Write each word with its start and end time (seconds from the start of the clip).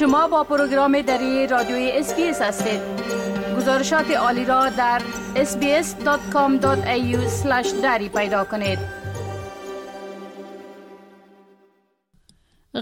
شما 0.00 0.28
با 0.28 0.44
پروگرام 0.44 1.02
دری 1.02 1.46
رادیوی 1.46 1.90
اس‌بی‌اس 1.90 2.42
هستید 2.42 2.80
گزارشات 3.56 4.10
عالی 4.10 4.44
را 4.44 4.68
در 4.68 5.02
sbs.com.au 5.34 6.66
دری 7.82 8.08
پیدا 8.08 8.44
کنید 8.44 8.78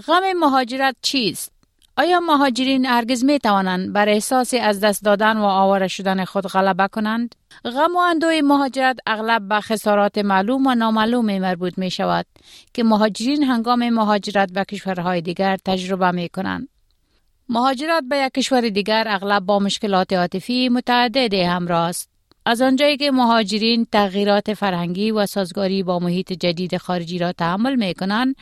غم 0.07 0.33
مهاجرت 0.39 0.95
چیست؟ 1.01 1.51
آیا 1.97 2.19
مهاجرین 2.19 2.85
هرگز 2.85 3.23
می 3.23 3.39
توانند 3.39 3.93
بر 3.93 4.09
احساس 4.09 4.53
از 4.53 4.79
دست 4.79 5.03
دادن 5.03 5.37
و 5.37 5.43
آواره 5.43 5.87
شدن 5.87 6.25
خود 6.25 6.47
غلبه 6.47 6.87
کنند؟ 6.87 7.35
غم 7.65 7.95
و 7.95 7.99
اندوه 7.99 8.41
مهاجرت 8.41 8.97
اغلب 9.07 9.47
به 9.47 9.59
خسارات 9.59 10.17
معلوم 10.17 10.67
و 10.67 10.75
نامعلوم 10.75 11.39
مربوط 11.39 11.77
می 11.77 11.91
شود 11.91 12.25
که 12.73 12.83
مهاجرین 12.83 13.43
هنگام 13.43 13.89
مهاجرت 13.89 14.51
به 14.51 14.65
کشورهای 14.65 15.21
دیگر 15.21 15.57
تجربه 15.65 16.11
می 16.11 16.29
کنند. 16.29 16.69
مهاجرت 17.51 18.03
به 18.09 18.17
یک 18.17 18.33
کشور 18.33 18.69
دیگر 18.69 19.03
اغلب 19.07 19.45
با 19.45 19.59
مشکلات 19.59 20.13
عاطفی 20.13 20.69
متعدد 20.69 21.33
همراه 21.33 21.89
است. 21.89 22.09
از 22.45 22.61
آنجایی 22.61 22.97
که 22.97 23.11
مهاجرین 23.11 23.87
تغییرات 23.91 24.53
فرهنگی 24.53 25.11
و 25.11 25.25
سازگاری 25.25 25.83
با 25.83 25.99
محیط 25.99 26.33
جدید 26.33 26.77
خارجی 26.77 27.17
را 27.17 27.31
تحمل 27.31 27.75
می 27.75 27.93
کنند، 27.93 28.35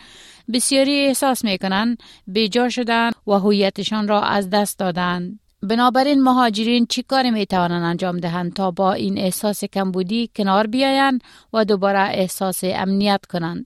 بسیاری 0.53 1.05
احساس 1.05 1.45
می 1.45 1.57
کنند 1.57 2.03
بیجا 2.27 2.69
شدن 2.69 3.11
و 3.27 3.31
هویتشان 3.31 4.07
را 4.07 4.21
از 4.21 4.49
دست 4.49 4.79
دادند. 4.79 5.39
بنابراین 5.63 6.23
مهاجرین 6.23 6.85
چی 6.85 7.03
کار 7.03 7.29
می 7.29 7.45
توانند 7.45 7.83
انجام 7.83 8.17
دهند 8.17 8.53
تا 8.53 8.71
با 8.71 8.93
این 8.93 9.17
احساس 9.17 9.63
کمبودی 9.63 10.29
کنار 10.35 10.67
بیایند 10.67 11.21
و 11.53 11.65
دوباره 11.65 11.99
احساس 11.99 12.59
امنیت 12.63 13.25
کنند. 13.29 13.65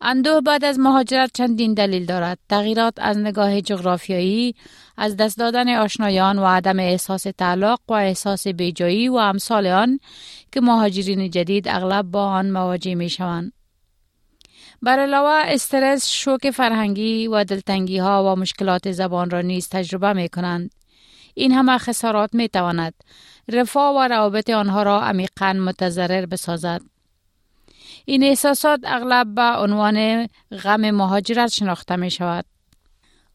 اندوه 0.00 0.40
بعد 0.40 0.64
از 0.64 0.78
مهاجرت 0.78 1.30
چندین 1.34 1.74
دلیل 1.74 2.06
دارد. 2.06 2.38
تغییرات 2.48 2.94
از 2.96 3.18
نگاه 3.18 3.60
جغرافیایی، 3.60 4.54
از 4.96 5.16
دست 5.16 5.38
دادن 5.38 5.76
آشنایان 5.76 6.38
و 6.38 6.46
عدم 6.46 6.78
احساس 6.78 7.22
تعلق 7.22 7.78
و 7.88 7.92
احساس 7.92 8.46
بیجایی 8.46 9.08
و 9.08 9.14
امثال 9.14 9.66
آن 9.66 9.98
که 10.52 10.60
مهاجرین 10.60 11.30
جدید 11.30 11.68
اغلب 11.68 12.06
با 12.06 12.24
آن 12.26 12.50
مواجه 12.50 12.94
می 12.94 13.08
شوند. 13.08 13.52
بر 14.82 14.98
علاوه 14.98 15.42
استرس، 15.44 16.08
شوک 16.08 16.50
فرهنگی 16.50 17.26
و 17.26 17.44
دلتنگی 17.44 17.98
ها 17.98 18.32
و 18.32 18.38
مشکلات 18.38 18.92
زبان 18.92 19.30
را 19.30 19.40
نیز 19.40 19.68
تجربه 19.68 20.12
می 20.12 20.28
کنند. 20.28 20.70
این 21.34 21.52
همه 21.52 21.78
خسارات 21.78 22.34
می 22.34 22.48
تواند 22.48 22.94
رفاه 23.52 23.96
و 23.96 24.08
روابط 24.08 24.50
آنها 24.50 24.82
را 24.82 25.00
عمیقا 25.00 25.52
متضرر 25.52 26.26
بسازد. 26.26 26.80
این 28.08 28.24
احساسات 28.24 28.80
اغلب 28.84 29.34
به 29.34 29.42
عنوان 29.42 30.28
غم 30.62 30.90
مهاجرت 30.90 31.48
شناخته 31.48 31.96
می 31.96 32.10
شود. 32.10 32.44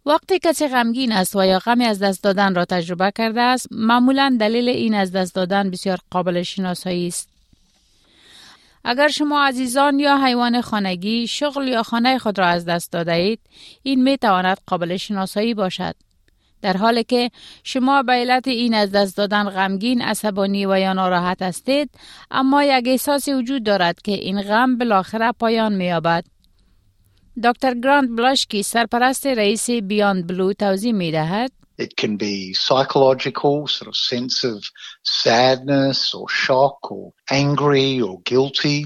وقتی 0.06 0.40
کسی 0.40 0.68
غمگین 0.68 1.12
است 1.12 1.36
و 1.36 1.46
یا 1.46 1.60
غمی 1.60 1.86
از 1.86 2.00
دست 2.00 2.24
دادن 2.24 2.56
را 2.56 2.66
تجربه 2.66 3.12
کرده 3.18 3.42
است 3.42 3.68
معمولا 3.72 4.38
دلیل 4.40 4.70
این 4.70 4.94
از 4.94 5.12
دست 5.12 5.36
دادن 5.36 5.70
بسیار 5.70 5.98
قابل 6.12 6.44
شناسایی 6.44 7.08
است 7.08 7.30
اگر 8.84 9.08
شما 9.08 9.46
عزیزان 9.46 10.00
یا 10.00 10.26
حیوان 10.26 10.62
خانگی 10.62 11.28
شغل 11.28 11.68
یا 11.68 11.84
خانه 11.84 12.18
خود 12.18 12.40
را 12.40 12.48
از 12.48 12.66
دست 12.66 12.92
داده 12.92 13.14
اید 13.14 13.40
این 13.84 14.04
می 14.04 14.18
تواند 14.18 14.58
قابل 14.68 14.98
شناسایی 14.98 15.54
باشد 15.54 15.96
در 16.62 16.78
حالی 16.78 17.04
که 17.04 17.32
شما 17.64 18.04
به 18.04 18.14
علت 18.14 18.48
این 18.48 18.74
از 18.74 18.92
دست 18.92 19.18
دادن 19.18 19.50
غمگین 19.50 20.02
عصبانی 20.02 20.66
و 20.66 20.80
یا 20.80 20.94
ناراحت 20.94 21.42
هستید 21.42 21.90
اما 22.32 22.64
یک 22.64 22.88
احساسی 22.88 23.34
وجود 23.34 23.64
دارد 23.64 24.02
که 24.02 24.12
این 24.12 24.42
غم 24.42 24.78
بالاخره 24.78 25.32
پایان 25.32 25.74
مییابد. 25.74 26.24
دکتر 27.44 27.74
گراند 27.74 28.16
بلاشکی 28.16 28.64
سرپرست 28.64 29.28
رئیس 29.28 29.70
بیاند 29.70 30.28
بلو 30.28 30.54
توضیح 30.54 30.94
می 30.94 31.12
دهد 31.12 31.52
It 31.78 31.96
can 31.98 32.16
be 32.16 32.54
psychological, 32.54 33.68
sort 33.68 33.88
of 33.88 33.96
sense 33.96 34.44
of 34.44 34.64
sadness 35.04 36.14
or 36.14 36.30
shock 36.30 36.92
or 36.92 37.14
angry 37.32 38.00
or 38.00 38.20
guilty. 38.22 38.80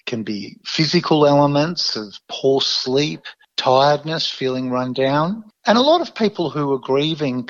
It 0.00 0.04
can 0.06 0.22
be 0.22 0.58
physical 0.64 1.26
elements 1.26 1.96
of 1.96 2.08
poor 2.28 2.60
sleep, 2.60 3.22
tiredness, 3.61 4.29
feeling 4.29 4.69
run 4.69 4.93
down. 4.93 5.43
And 5.65 5.77
a 5.77 5.81
lot 5.81 6.01
of 6.01 6.15
people 6.15 6.49
who 6.49 6.71
are 6.73 6.79
grieving 6.79 7.49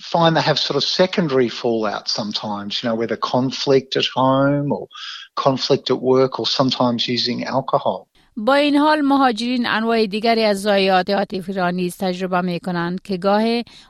find 0.00 0.36
they 0.36 0.40
have 0.40 0.58
sort 0.58 0.76
of 0.76 0.84
secondary 0.84 1.48
fallout 1.48 2.08
sometimes, 2.08 2.82
you 2.82 2.88
know, 2.88 2.94
whether 2.94 3.16
conflict 3.16 3.96
at 3.96 4.06
home 4.14 4.72
or 4.72 4.88
conflict 5.36 5.90
at 5.90 6.00
work 6.00 6.40
or 6.40 6.46
sometimes 6.46 7.08
using 7.08 7.44
alcohol. 7.44 8.06
با 8.36 8.54
این 8.54 8.76
حال 8.76 9.00
مهاجرین 9.00 9.66
انواع 9.66 10.06
دیگری 10.06 10.44
از 10.44 10.62
ضایعات 10.62 11.10
عاطفی 11.10 11.52
را 11.52 11.70
نیز 11.70 11.96
تجربه 11.96 12.40
می 12.40 12.60
کنند 12.60 13.02
که 13.02 13.16
گاه 13.16 13.42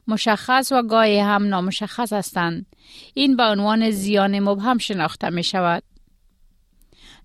مشخص 0.07 0.73
و 0.73 0.83
گاه 0.83 1.07
هم 1.07 1.49
نامشخص 1.49 2.13
هستند 2.13 2.67
این 3.15 3.37
به 3.37 3.43
عنوان 3.43 3.91
زیان 3.91 4.41
مبهم 4.41 4.79
شناخته 4.79 5.31
می 5.31 5.45
شود 5.45 5.83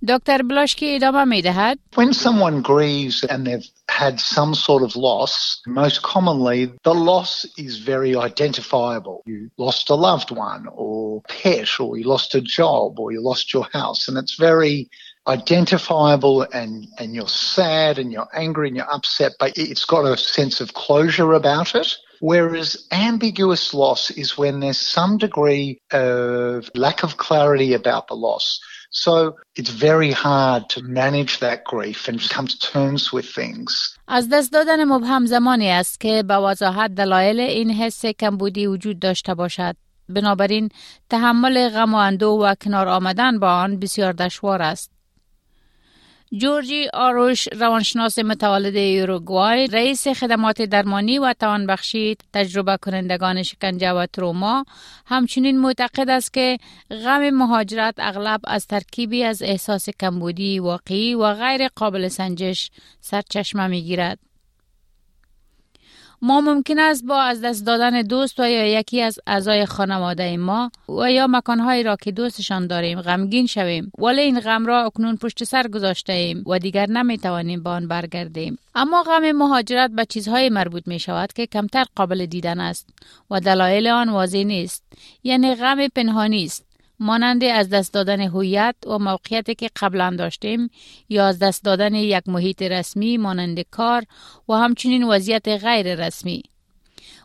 دکتر 0.07 0.41
بلاشکی 0.41 0.95
ادامه 0.95 1.23
می 1.23 1.41
دهد 1.41 1.79
When 1.95 2.13
someone 2.13 2.61
grieves 2.61 3.23
and 3.23 3.47
they've 3.47 3.69
had 4.00 4.18
some 4.18 4.54
sort 4.54 4.82
of 4.82 4.96
loss, 4.96 5.60
most 5.66 6.00
commonly 6.00 6.72
the 6.84 6.94
loss 6.94 7.44
is 7.58 7.76
very 7.76 8.16
identifiable. 8.16 9.22
You 9.26 9.50
lost 9.58 9.90
a 9.90 9.94
loved 9.94 10.30
one 10.30 10.66
or 10.72 11.20
pet 11.28 11.78
or 11.78 11.98
you 11.98 12.04
lost 12.04 12.34
a 12.34 12.40
job 12.40 12.98
or 12.98 13.12
you 13.12 13.20
lost 13.20 13.52
your 13.52 13.66
house 13.74 14.08
and 14.08 14.16
it's 14.16 14.36
very 14.36 14.88
identifiable 15.26 16.40
and, 16.42 16.86
and 16.98 17.14
you're 17.14 17.28
sad 17.28 17.98
and 17.98 18.10
you're 18.10 18.28
angry 18.32 18.68
and 18.68 18.76
you're 18.78 18.90
upset, 18.90 19.32
but 19.38 19.52
it's 19.58 19.84
got 19.84 20.06
a 20.06 20.16
sense 20.16 20.62
of 20.62 20.72
closure 20.72 21.34
about 21.34 21.74
it. 21.74 21.94
Whereas 22.20 22.86
ambiguous 22.90 23.74
loss 23.74 24.10
is 24.10 24.38
when 24.38 24.60
there's 24.60 24.80
some 24.80 25.18
degree 25.18 25.80
of 25.90 26.70
lack 26.74 27.02
of 27.02 27.18
clarity 27.18 27.74
about 27.74 28.08
the 28.08 28.16
loss. 28.16 28.60
So 28.90 29.36
it's 29.54 29.70
very 29.70 30.10
hard 30.10 30.68
to 30.70 30.82
manage 30.82 31.38
that 31.38 31.64
grief 31.64 32.08
and 32.08 32.18
come 32.34 32.46
to 32.48 32.58
terms 32.58 33.12
with 33.12 33.24
things. 33.24 33.96
از 34.08 34.28
دست 34.28 34.52
دادن 34.52 34.84
مبهم 34.84 35.26
زمانی 35.26 35.70
است 35.70 36.00
که 36.00 36.22
به 36.22 36.34
وضاحت 36.36 36.94
دلایل 36.94 37.40
این 37.40 37.70
حس 37.70 38.06
کمبودی 38.06 38.66
وجود 38.66 38.98
داشته 38.98 39.34
باشد. 39.34 39.76
بنابراین 40.08 40.68
تحمل 41.10 41.68
غم 41.68 41.94
و 41.94 41.96
اندو 41.96 42.28
و 42.28 42.54
کنار 42.54 42.88
آمدن 42.88 43.38
با 43.38 43.52
آن 43.52 43.78
بسیار 43.78 44.12
دشوار 44.12 44.62
است. 44.62 44.99
جورجی 46.32 46.88
آروش 46.92 47.48
روانشناس 47.52 48.18
متولد 48.18 48.74
یوروگوای 48.74 49.66
رئیس 49.66 50.08
خدمات 50.08 50.62
درمانی 50.62 51.18
و 51.18 51.34
توانبخشی 51.40 52.16
تجربه 52.32 52.76
کنندگان 52.76 53.42
شکنجه 53.42 53.92
و 53.92 54.06
تروما 54.06 54.64
همچنین 55.06 55.58
معتقد 55.60 56.10
است 56.10 56.32
که 56.32 56.58
غم 56.90 57.30
مهاجرت 57.30 57.94
اغلب 57.98 58.40
از 58.44 58.66
ترکیبی 58.66 59.24
از 59.24 59.42
احساس 59.42 59.88
کمبودی 59.90 60.58
واقعی 60.58 61.14
و 61.14 61.34
غیر 61.34 61.68
قابل 61.68 62.08
سنجش 62.08 62.70
سرچشمه 63.00 63.66
می 63.66 63.82
گیرد. 63.82 64.29
ما 66.22 66.40
ممکن 66.40 66.78
است 66.78 67.04
با 67.04 67.20
از 67.20 67.40
دست 67.40 67.66
دادن 67.66 68.02
دوست 68.02 68.40
و 68.40 68.48
یا 68.48 68.80
یکی 68.80 69.02
از 69.02 69.18
اعضای 69.26 69.66
خانواده 69.66 70.36
ما 70.36 70.70
و 70.88 71.12
یا 71.12 71.26
مکانهایی 71.26 71.82
را 71.82 71.96
که 71.96 72.12
دوستشان 72.12 72.66
داریم 72.66 73.00
غمگین 73.00 73.46
شویم. 73.46 73.92
ولی 73.98 74.20
این 74.20 74.40
غم 74.40 74.66
را 74.66 74.84
اکنون 74.84 75.16
پشت 75.16 75.44
سر 75.44 75.68
گذاشته 75.68 76.12
ایم 76.12 76.44
و 76.46 76.58
دیگر 76.58 76.86
نمی 76.86 77.18
توانیم 77.18 77.62
با 77.62 77.70
آن 77.70 77.88
برگردیم. 77.88 78.58
اما 78.74 79.02
غم 79.02 79.32
مهاجرت 79.32 79.90
به 79.90 80.04
چیزهای 80.04 80.48
مربوط 80.48 80.82
می 80.86 80.98
شود 80.98 81.32
که 81.32 81.46
کمتر 81.46 81.84
قابل 81.96 82.26
دیدن 82.26 82.60
است 82.60 82.88
و 83.30 83.40
دلایل 83.40 83.86
آن 83.86 84.08
واضح 84.08 84.42
نیست. 84.42 84.84
یعنی 85.24 85.54
غم 85.54 85.88
پنهانی 85.88 86.44
است. 86.44 86.69
مانند 87.00 87.44
از 87.44 87.68
دست 87.68 87.94
دادن 87.94 88.20
هویت 88.20 88.74
و 88.86 88.98
موقعیتی 88.98 89.54
که 89.54 89.70
قبلا 89.80 90.16
داشتیم 90.18 90.70
یا 91.08 91.26
از 91.26 91.38
دست 91.38 91.64
دادن 91.64 91.94
یک 91.94 92.28
محیط 92.28 92.62
رسمی 92.62 93.16
مانند 93.16 93.60
کار 93.60 94.04
و 94.48 94.52
همچنین 94.52 95.04
وضعیت 95.04 95.48
غیر 95.48 96.06
رسمی. 96.06 96.42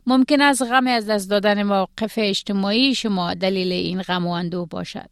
ممکن 0.08 0.42
است 0.42 0.62
غم 0.62 0.88
از 0.88 1.10
دست 1.10 1.30
دادن 1.30 1.64
موقف 1.64 2.14
اجتماعی 2.18 2.96
شما 2.96 3.34
دلیل 3.34 3.72
این 3.72 4.02
غم 4.02 4.28
و 4.28 4.30
اندوه 4.30 4.68
باشد. 4.70 5.10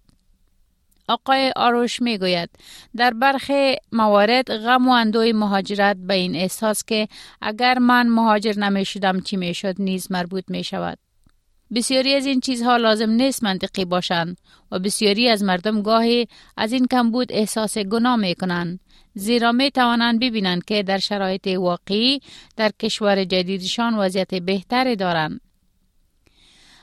آقای 1.07 1.53
آروش 1.55 2.01
می 2.01 2.17
گوید 2.17 2.49
در 2.95 3.13
برخی 3.13 3.75
موارد 3.91 4.57
غم 4.57 4.87
و 4.87 4.91
اندوی 4.91 5.33
مهاجرت 5.33 5.97
به 5.97 6.13
این 6.13 6.35
احساس 6.35 6.83
که 6.85 7.07
اگر 7.41 7.79
من 7.79 8.07
مهاجر 8.07 8.59
نمی 8.59 8.85
شدم 8.85 9.19
چی 9.19 9.37
می 9.37 9.53
شد 9.53 9.75
نیز 9.79 10.11
مربوط 10.11 10.43
می 10.47 10.63
شود. 10.63 10.97
بسیاری 11.75 12.15
از 12.15 12.25
این 12.25 12.39
چیزها 12.39 12.77
لازم 12.77 13.09
نیست 13.09 13.43
منطقی 13.43 13.85
باشند 13.85 14.37
و 14.71 14.79
بسیاری 14.79 15.29
از 15.29 15.43
مردم 15.43 15.81
گاهی 15.81 16.27
از 16.57 16.73
این 16.73 16.87
کمبود 16.87 17.31
احساس 17.31 17.77
گناه 17.77 18.15
می 18.15 18.35
کنند 18.35 18.79
زیرا 19.15 19.51
می 19.51 19.71
توانند 19.71 20.19
ببینند 20.19 20.65
که 20.65 20.83
در 20.83 20.97
شرایط 20.97 21.47
واقعی 21.47 22.21
در 22.57 22.71
کشور 22.79 23.23
جدیدشان 23.23 23.95
وضعیت 23.95 24.35
بهتری 24.35 24.95
دارند. 24.95 25.41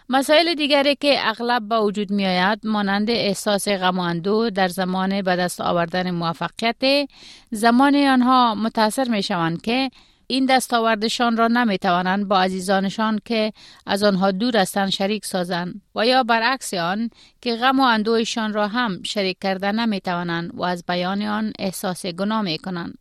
مسائل 0.09 0.55
دیگری 0.55 0.95
که 0.95 1.29
اغلب 1.29 1.63
با 1.63 1.85
وجود 1.85 2.11
می 2.11 2.27
آید 2.27 2.61
مانند 2.65 3.11
احساس 3.11 3.69
غم 3.69 4.21
در 4.51 4.69
زمان 4.69 5.23
به 5.23 5.37
دست 5.37 5.61
آوردن 5.61 6.11
موفقیت 6.11 7.09
زمان 7.51 7.97
آنها 7.97 8.55
متاثر 8.55 9.09
می 9.09 9.23
شوند 9.23 9.63
که 9.63 9.91
این 10.31 10.47
دستاوردشان 10.47 11.37
را 11.37 11.49
نمی 11.49 11.79
توانند 11.79 12.29
با 12.29 12.41
عزیزانشان 12.41 13.21
که 13.25 13.53
از 13.87 14.03
آنها 14.03 14.31
دور 14.31 14.57
هستند 14.57 14.91
شریک 14.91 15.27
سازند 15.27 15.83
و 15.95 16.07
یا 16.07 16.23
برعکس 16.23 16.75
آن 16.75 17.11
که 17.41 17.57
غم 17.57 17.81
و 17.81 17.83
اندوهشان 17.83 18.53
را 18.53 18.69
هم 18.69 19.03
شریک 19.03 19.37
کرده 19.41 19.73
نمی 19.73 20.01
توانند 20.01 20.51
و 20.55 20.63
از 20.63 20.85
بیان 20.89 21.23
آن 21.23 21.53
احساس 21.59 22.07
گناه 22.07 22.43
می 22.43 22.59
کنند. 22.59 22.99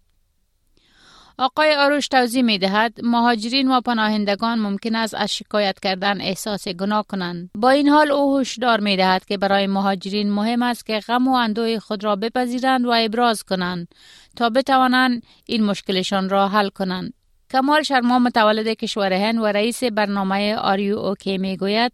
آقای 1.38 1.76
آروش 1.76 2.08
توضیح 2.08 2.42
می 2.42 2.58
دهد 2.58 3.00
مهاجرین 3.04 3.72
و 3.72 3.82
پناهندگان 3.82 4.60
ممکن 4.60 4.96
است 4.96 5.16
از 5.16 5.36
شکایت 5.36 5.80
کردن 5.80 6.22
احساس 6.22 6.68
گناه 6.68 7.06
کنند 7.10 7.50
با 7.56 7.70
این 7.70 7.90
حال 7.90 8.12
او 8.12 8.40
هشدار 8.40 8.80
می 8.80 8.98
دهد 8.98 9.26
که 9.26 9.38
برای 9.38 9.68
مهاجرین 9.68 10.32
مهم 10.32 10.64
است 10.64 10.86
که 10.86 11.00
غم 11.00 11.28
و 11.28 11.34
اندوه 11.34 11.80
خود 11.80 12.04
را 12.04 12.16
بپذیرند 12.16 12.86
و 12.86 12.92
ابراز 12.96 13.44
کنند 13.44 13.88
تا 14.36 14.50
بتوانند 14.50 15.24
این 15.46 15.64
مشکلشان 15.64 16.30
را 16.30 16.48
حل 16.48 16.70
کنند 16.70 17.14
کمال 17.52 17.84
شرما 17.84 18.20
متولد 18.20 18.68
کشور 18.68 19.14
هند 19.14 19.38
و 19.38 19.46
رئیس 19.46 19.84
برنامه 19.84 20.56
آریو 20.56 20.98
اوکی 20.98 21.38
می 21.38 21.58
گوید 21.58 21.92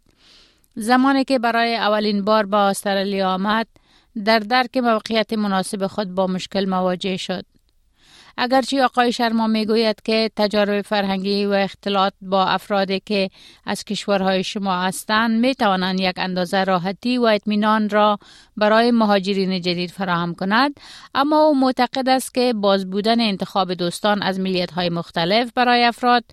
زمانی 0.74 1.24
که 1.24 1.38
برای 1.38 1.76
اولین 1.76 2.24
بار 2.24 2.46
به 2.46 2.56
استرالیا 2.56 3.34
آمد 3.34 3.66
در 4.24 4.38
درک 4.38 4.76
موقعیت 4.76 5.32
مناسب 5.32 5.86
خود 5.86 6.14
با 6.14 6.26
مشکل 6.26 6.68
مواجه 6.68 7.16
شد. 7.16 7.44
اگرچه 8.36 8.84
آقای 8.84 9.12
شرما 9.12 9.46
می‌گوید 9.46 10.02
که 10.04 10.30
تجارب 10.36 10.82
فرهنگی 10.82 11.44
و 11.44 11.52
اختلاط 11.52 12.12
با 12.20 12.44
افرادی 12.44 13.00
که 13.00 13.30
از 13.64 13.84
کشورهای 13.84 14.44
شما 14.44 14.82
هستند 14.82 15.40
می 15.40 15.54
توانند 15.54 16.00
یک 16.00 16.14
اندازه 16.16 16.64
راحتی 16.64 17.18
و 17.18 17.22
اطمینان 17.22 17.88
را 17.88 18.18
برای 18.56 18.90
مهاجرین 18.90 19.60
جدید 19.60 19.90
فراهم 19.90 20.34
کند. 20.34 20.80
اما 21.14 21.42
او 21.42 21.60
معتقد 21.60 22.08
است 22.08 22.34
که 22.34 22.52
باز 22.52 22.90
بودن 22.90 23.20
انتخاب 23.20 23.74
دوستان 23.74 24.22
از 24.22 24.40
ملیت 24.40 24.70
های 24.70 24.88
مختلف 24.88 25.52
برای 25.54 25.84
افراد 25.84 26.24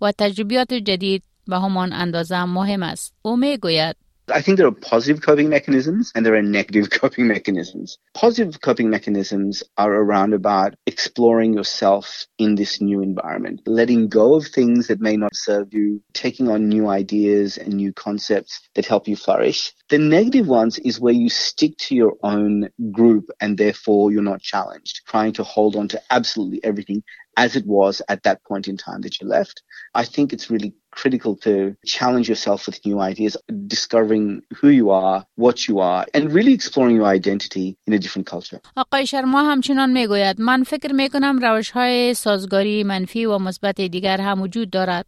و 0.00 0.12
تجربیات 0.18 0.74
جدید 0.74 1.22
به 1.46 1.56
همان 1.56 1.92
اندازه 1.92 2.44
مهم 2.44 2.82
است. 2.82 3.14
او 3.22 3.36
می 3.36 3.58
گوید 3.58 4.01
I 4.28 4.40
think 4.40 4.56
there 4.56 4.66
are 4.66 4.72
positive 4.72 5.22
coping 5.22 5.48
mechanisms 5.48 6.12
and 6.14 6.24
there 6.24 6.36
are 6.36 6.42
negative 6.42 6.90
coping 7.00 7.26
mechanisms. 7.26 7.98
Positive 8.14 8.60
coping 8.60 8.88
mechanisms 8.88 9.62
are 9.76 9.92
around 9.92 10.32
about 10.32 10.74
exploring 10.86 11.54
yourself 11.54 12.26
in 12.38 12.54
this 12.54 12.80
new 12.80 13.02
environment, 13.02 13.62
letting 13.66 14.08
go 14.08 14.34
of 14.34 14.46
things 14.46 14.86
that 14.88 15.00
may 15.00 15.16
not 15.16 15.34
serve 15.34 15.74
you, 15.74 16.02
taking 16.12 16.48
on 16.48 16.68
new 16.68 16.88
ideas 16.88 17.58
and 17.58 17.74
new 17.74 17.92
concepts 17.92 18.60
that 18.74 18.86
help 18.86 19.08
you 19.08 19.16
flourish. 19.16 19.72
The 19.91 19.97
negative 19.97 20.47
ones 20.47 20.79
is 20.79 20.99
where 20.99 21.13
you 21.13 21.29
stick 21.29 21.77
to 21.85 21.95
your 21.95 22.13
own 22.23 22.69
group 22.91 23.25
and 23.39 23.57
therefore 23.57 24.11
you're 24.11 24.21
not 24.21 24.41
challenged, 24.41 25.01
trying 25.07 25.33
to 25.33 25.43
hold 25.43 25.75
on 25.75 25.87
to 25.89 26.01
absolutely 26.09 26.63
everything 26.63 27.03
as 27.37 27.55
it 27.55 27.65
was 27.65 28.01
at 28.09 28.23
that 28.23 28.43
point 28.43 28.67
in 28.67 28.75
time 28.75 29.01
that 29.01 29.21
you 29.21 29.27
left. 29.27 29.61
I 29.93 30.03
think 30.03 30.33
it's 30.33 30.49
really 30.49 30.73
critical 30.91 31.35
to 31.45 31.53
challenge 31.85 32.27
yourself 32.27 32.65
with 32.65 32.83
new 32.85 32.99
ideas, 32.99 33.37
discovering 33.67 34.41
who 34.59 34.69
you 34.69 34.89
are, 34.89 35.23
what 35.35 35.67
you 35.67 35.79
are, 35.79 36.05
and 36.15 36.33
really 36.33 36.53
exploring 36.53 36.95
your 36.95 37.05
identity 37.05 37.77
in 37.87 37.93
a 37.93 37.99
different 37.99 38.27
culture. 38.27 38.59
آقای 38.75 39.07
شرما 39.07 39.43
همچنان 39.43 39.91
میگوید 39.91 40.41
من 40.41 40.63
فکر 40.63 40.93
میکنم 40.93 41.39
روش 41.41 41.71
های 41.71 42.13
سازگاری 42.13 42.83
منفی 42.83 43.25
و 43.25 43.37
مثبت 43.37 43.81
دیگر 43.81 44.21
هم 44.21 44.41
وجود 44.41 44.69
دارد. 44.69 45.05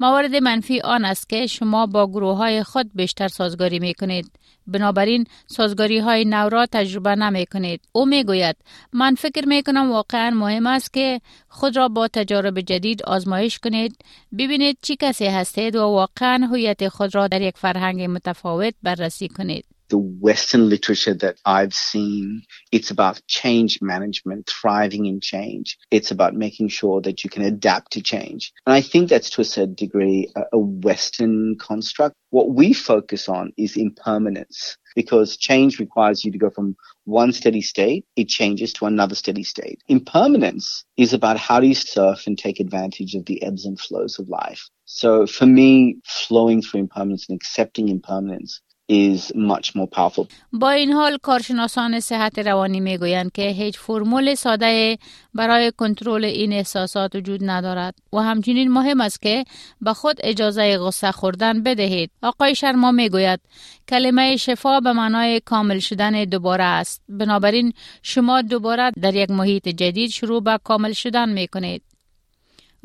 موارد 0.00 0.34
منفی 0.34 0.80
آن 0.80 1.04
است 1.04 1.28
که 1.28 1.46
شما 1.46 1.86
با 1.86 2.06
گروه 2.06 2.36
های 2.36 2.62
خود 2.62 2.90
بیشتر 2.94 3.28
سازگاری 3.28 3.78
می 3.78 3.94
کنید. 3.94 4.30
بنابراین 4.66 5.26
سازگاری 5.46 5.98
های 5.98 6.24
نو 6.24 6.48
را 6.48 6.66
تجربه 6.66 7.14
نمی 7.14 7.46
کنید. 7.46 7.80
او 7.92 8.06
می 8.06 8.24
گوید 8.24 8.56
من 8.92 9.14
فکر 9.14 9.48
می 9.48 9.62
کنم 9.62 9.90
واقعا 9.90 10.30
مهم 10.30 10.66
است 10.66 10.92
که 10.92 11.20
خود 11.48 11.76
را 11.76 11.88
با 11.88 12.08
تجارب 12.08 12.60
جدید 12.60 13.02
آزمایش 13.02 13.58
کنید 13.58 13.96
ببینید 14.38 14.78
چی 14.82 14.96
کسی 14.96 15.26
هستید 15.26 15.76
و 15.76 15.80
واقعا 15.80 16.46
هویت 16.46 16.88
خود 16.88 17.14
را 17.14 17.28
در 17.28 17.40
یک 17.40 17.58
فرهنگ 17.58 18.02
متفاوت 18.02 18.74
بررسی 18.82 19.28
کنید. 19.28 19.73
The 19.88 19.98
Western 19.98 20.68
literature 20.68 21.14
that 21.14 21.36
I've 21.44 21.74
seen, 21.74 22.42
it's 22.72 22.90
about 22.90 23.20
change 23.26 23.80
management, 23.82 24.48
thriving 24.48 25.06
in 25.06 25.20
change. 25.20 25.76
It's 25.90 26.10
about 26.10 26.34
making 26.34 26.68
sure 26.68 27.00
that 27.02 27.24
you 27.24 27.30
can 27.30 27.42
adapt 27.42 27.92
to 27.92 28.02
change. 28.02 28.52
And 28.66 28.74
I 28.74 28.80
think 28.80 29.08
that's 29.08 29.30
to 29.30 29.42
a 29.42 29.44
certain 29.44 29.74
degree 29.74 30.32
a, 30.52 30.58
Western 30.58 31.56
construct. 31.58 32.14
What 32.30 32.50
we 32.50 32.72
focus 32.72 33.28
on 33.28 33.52
is 33.56 33.76
impermanence 33.76 34.76
because 34.96 35.36
change 35.36 35.78
requires 35.78 36.24
you 36.24 36.32
to 36.32 36.38
go 36.38 36.50
from 36.50 36.76
one 37.04 37.32
steady 37.32 37.60
state, 37.60 38.04
it 38.16 38.28
changes 38.28 38.72
to 38.74 38.86
another 38.86 39.14
steady 39.14 39.42
state. 39.42 39.82
Impermanence 39.88 40.84
is 40.96 41.12
about 41.12 41.36
how 41.36 41.60
do 41.60 41.66
you 41.66 41.74
surf 41.74 42.26
and 42.26 42.38
take 42.38 42.60
advantage 42.60 43.14
of 43.14 43.26
the 43.26 43.42
ebbs 43.42 43.66
and 43.66 43.78
flows 43.78 44.18
of 44.18 44.28
life. 44.28 44.68
So 44.86 45.26
for 45.26 45.46
me, 45.46 45.96
flowing 46.04 46.62
through 46.62 46.80
impermanence 46.80 47.28
and 47.28 47.36
accepting 47.36 47.88
impermanence 47.88 48.60
is 48.88 49.32
much 49.34 49.74
more 49.76 49.88
powerful. 49.96 50.26
با 50.52 50.70
این 50.70 50.92
حال 50.92 51.18
کارشناسان 51.22 52.00
صحت 52.00 52.38
روانی 52.38 52.80
می‌گویند 52.80 53.32
که 53.32 53.42
هیچ 53.42 53.78
فرمول 53.78 54.34
ساده 54.34 54.98
برای 55.34 55.72
کنترل 55.76 56.24
این 56.24 56.52
احساسات 56.52 57.14
وجود 57.14 57.40
ندارد 57.42 57.94
و 58.12 58.18
همچنین 58.18 58.72
مهم 58.72 59.00
است 59.00 59.22
که 59.22 59.44
به 59.80 59.92
خود 59.92 60.16
اجازه 60.22 60.78
غصه 60.78 61.12
خوردن 61.12 61.62
بدهید. 61.62 62.10
آقای 62.22 62.54
شرما 62.54 62.92
می‌گوید 62.92 63.40
کلمه 63.88 64.36
شفا 64.36 64.80
به 64.80 64.92
معنای 64.92 65.40
کامل 65.40 65.78
شدن 65.78 66.24
دوباره 66.24 66.64
است. 66.64 67.02
بنابراین 67.08 67.72
شما 68.02 68.42
دوباره 68.42 68.90
در 69.02 69.14
یک 69.14 69.30
محیط 69.30 69.68
جدید 69.68 70.10
شروع 70.10 70.42
به 70.42 70.58
کامل 70.64 70.92
شدن 70.92 71.28
می 71.28 71.48
کنید. 71.48 71.82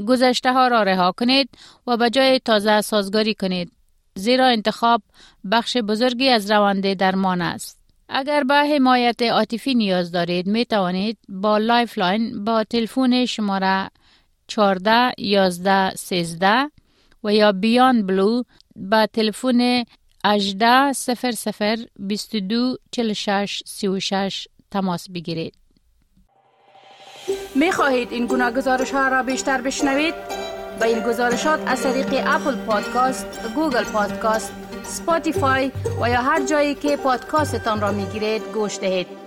گذشته 0.07 0.53
ها 0.53 0.67
را 0.67 0.83
رها 0.83 1.11
کنید 1.11 1.49
و 1.87 1.97
به 1.97 2.09
جای 2.09 2.39
تازه 2.39 2.81
سازگاری 2.81 3.33
کنید. 3.33 3.71
زیرا 4.19 4.47
انتخاب 4.47 5.01
بخش 5.51 5.77
بزرگی 5.77 6.29
از 6.29 6.51
روند 6.51 6.93
درمان 6.93 7.41
است. 7.41 7.79
اگر 8.09 8.43
به 8.43 8.55
حمایت 8.55 9.21
عاطفی 9.21 9.75
نیاز 9.75 10.11
دارید 10.11 10.47
می 10.47 10.65
توانید 10.65 11.17
با 11.29 11.57
لایف 11.57 11.97
لاین 11.97 12.43
با 12.43 12.63
تلفن 12.63 13.25
شماره 13.25 13.89
14 14.47 15.11
11 15.17 15.95
13 15.95 16.71
و 17.23 17.33
یا 17.33 17.51
Beyond 17.51 18.05
Blue 18.05 18.43
با 18.75 19.05
تلفن 19.05 19.83
18 20.25 20.93
00 20.93 21.75
22 21.99 22.77
46 22.91 23.63
36 23.65 24.47
تماس 24.71 25.09
بگیرید. 25.09 25.53
می 27.55 27.71
خواهید 27.71 28.11
این 28.11 28.27
گونه 28.27 28.51
گزارش 28.51 28.91
ها 28.91 29.07
را 29.07 29.23
بیشتر 29.23 29.61
بشنوید؟ 29.61 30.58
با 30.79 30.85
این 30.85 30.99
گزارشات 30.99 31.59
از 31.67 31.83
طریق 31.83 32.23
Apple 32.27 32.55
Podcasts، 32.55 33.25
Google 33.55 33.83
Podcasts، 33.83 34.53
Spotify 34.83 35.71
و 36.01 36.09
یا 36.09 36.21
هر 36.21 36.45
جایی 36.45 36.75
که 36.75 36.97
پادکاستتان 36.97 37.81
را 37.81 37.91
می 37.91 38.05
گیرید 38.05 38.41
گوش 38.53 38.79
دهید. 38.79 39.18